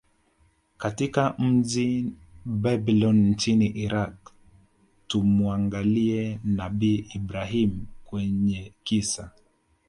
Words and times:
katika 0.77 1.35
mji 1.39 2.13
Babylon 2.45 3.29
nchini 3.29 3.65
Iraq 3.67 4.15
Tumuangalie 5.07 6.39
nabii 6.43 7.07
Ibrahim 7.15 7.85
kwenye 8.05 8.73
kisa 8.83 9.31